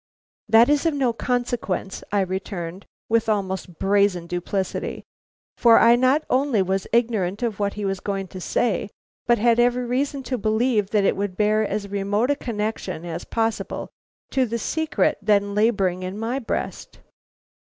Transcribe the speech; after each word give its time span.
"That 0.49 0.67
is 0.67 0.87
of 0.87 0.95
no 0.95 1.13
consequence," 1.13 2.03
I 2.11 2.21
returned, 2.21 2.87
with 3.07 3.29
almost 3.29 3.77
brazen 3.77 4.25
duplicity; 4.25 5.03
for 5.59 5.77
I 5.77 5.95
not 5.95 6.23
only 6.27 6.63
was 6.63 6.87
ignorant 6.91 7.43
of 7.43 7.59
what 7.59 7.75
he 7.75 7.85
was 7.85 7.99
going 7.99 8.27
to 8.29 8.41
say, 8.41 8.89
but 9.27 9.37
had 9.37 9.59
every 9.59 9.85
reason 9.85 10.23
to 10.23 10.39
believe 10.39 10.89
that 10.89 11.03
it 11.03 11.15
would 11.15 11.37
bear 11.37 11.61
as 11.63 11.87
remote 11.87 12.31
a 12.31 12.35
connection 12.35 13.05
as 13.05 13.25
possible 13.25 13.91
to 14.31 14.47
the 14.47 14.57
secret 14.57 15.19
then 15.21 15.53
laboring 15.53 16.01
in 16.01 16.17
my 16.17 16.39
breast. 16.39 16.97